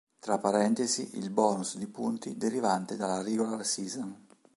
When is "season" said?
3.63-4.17